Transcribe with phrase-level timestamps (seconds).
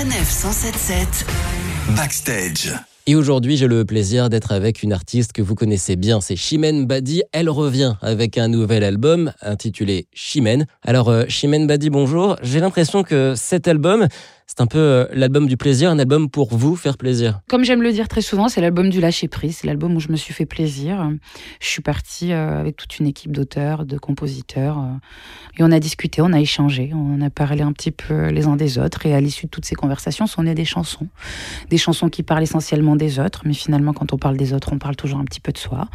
[0.00, 1.26] Sanef 177
[1.94, 2.89] Backstage.
[3.10, 6.86] Et aujourd'hui, j'ai le plaisir d'être avec une artiste que vous connaissez bien, c'est Chimène
[6.86, 7.24] Badi.
[7.32, 10.66] Elle revient avec un nouvel album intitulé Chimène.
[10.84, 12.36] Alors, euh, Chimène Badi, bonjour.
[12.44, 14.06] J'ai l'impression que cet album,
[14.46, 17.40] c'est un peu euh, l'album du plaisir, un album pour vous faire plaisir.
[17.48, 19.58] Comme j'aime le dire très souvent, c'est l'album du lâcher prise.
[19.58, 21.10] C'est l'album où je me suis fait plaisir.
[21.60, 24.84] Je suis partie euh, avec toute une équipe d'auteurs, de compositeurs,
[25.58, 28.56] et on a discuté, on a échangé, on a parlé un petit peu les uns
[28.56, 29.04] des autres.
[29.06, 31.08] Et à l'issue de toutes ces conversations, sont nées des chansons,
[31.70, 34.78] des chansons qui parlent essentiellement des autres, mais finalement, quand on parle des autres, on
[34.78, 35.88] parle toujours un petit peu de soi.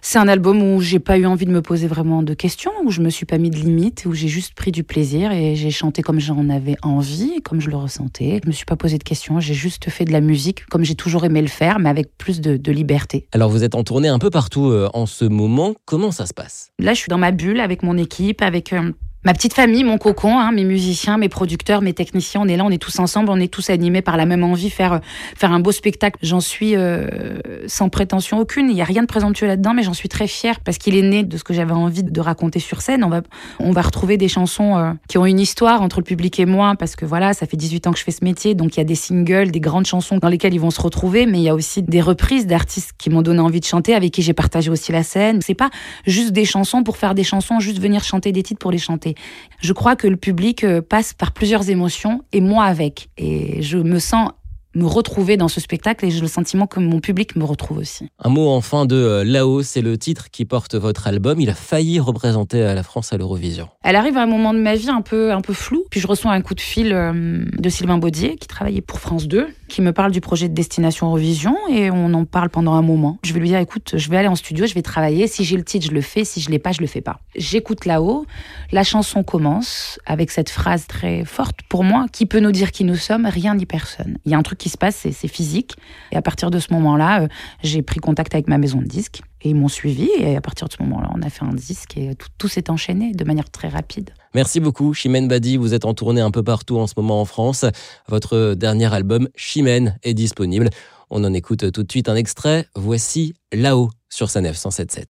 [0.00, 2.90] C'est un album où j'ai pas eu envie de me poser vraiment de questions, où
[2.90, 5.70] je me suis pas mis de limites, où j'ai juste pris du plaisir et j'ai
[5.70, 8.40] chanté comme j'en avais envie, comme je le ressentais.
[8.42, 10.94] Je me suis pas posé de questions, j'ai juste fait de la musique comme j'ai
[10.94, 13.26] toujours aimé le faire, mais avec plus de, de, liberté.
[13.32, 15.74] Alors vous êtes en tournée un peu partout euh, en ce moment.
[15.84, 16.70] Comment ça se passe?
[16.78, 18.92] Là, je suis dans ma bulle avec mon équipe, avec euh,
[19.28, 22.64] ma petite famille, mon cocon, hein, mes musiciens, mes producteurs, mes techniciens, on est là,
[22.64, 25.00] on est tous ensemble, on est tous animés par la même envie, faire
[25.36, 26.18] faire un beau spectacle.
[26.22, 29.92] J'en suis euh, sans prétention aucune, il y a rien de présomptueux là-dedans, mais j'en
[29.92, 32.80] suis très fière parce qu'il est né de ce que j'avais envie de raconter sur
[32.80, 33.04] scène.
[33.04, 33.20] On va
[33.60, 36.74] on va retrouver des chansons euh, qui ont une histoire entre le public et moi
[36.78, 38.80] parce que voilà, ça fait 18 ans que je fais ce métier, donc il y
[38.80, 41.50] a des singles, des grandes chansons dans lesquelles ils vont se retrouver, mais il y
[41.50, 44.70] a aussi des reprises d'artistes qui m'ont donné envie de chanter, avec qui j'ai partagé
[44.70, 45.42] aussi la scène.
[45.42, 45.68] C'est pas
[46.06, 49.16] juste des chansons pour faire des chansons, juste venir chanter des titres pour les chanter.
[49.60, 53.08] Je crois que le public euh, passe par plusieurs émotions et moi avec.
[53.16, 54.30] Et je me sens
[54.74, 58.08] me retrouver dans ce spectacle et j'ai le sentiment que mon public me retrouve aussi.
[58.18, 61.40] Un mot enfin de euh, Là-haut, c'est le titre qui porte votre album.
[61.40, 63.68] Il a failli représenter euh, la France à l'Eurovision.
[63.82, 65.84] Elle arrive à un moment de ma vie un peu, un peu flou.
[65.90, 69.26] Puis je reçois un coup de fil euh, de Sylvain Baudier qui travaillait pour France
[69.26, 72.82] 2, qui me parle du projet de Destination Eurovision et on en parle pendant un
[72.82, 73.18] moment.
[73.24, 75.26] Je vais lui dire écoute, je vais aller en studio, je vais travailler.
[75.26, 76.24] Si j'ai le titre, je le fais.
[76.24, 77.20] Si je l'ai pas, je le fais pas.
[77.36, 78.26] J'écoute Là-haut.
[78.72, 82.84] La chanson commence avec cette phrase très forte pour moi qui peut nous dire qui
[82.84, 83.26] nous sommes?
[83.26, 84.18] Rien ni personne.
[84.24, 85.74] Il y a un qui se passe, c'est physique.
[86.12, 87.28] Et à partir de ce moment-là, euh,
[87.62, 90.08] j'ai pris contact avec ma maison de disques et ils m'ont suivi.
[90.18, 92.70] Et à partir de ce moment-là, on a fait un disque et tout, tout s'est
[92.70, 94.10] enchaîné de manière très rapide.
[94.34, 95.56] Merci beaucoup, Chimène Badi.
[95.56, 97.64] Vous êtes en tournée un peu partout en ce moment en France.
[98.08, 100.70] Votre dernier album, Chimène, est disponible.
[101.10, 102.66] On en écoute tout de suite un extrait.
[102.74, 105.06] Voici Là-haut sur sa 977.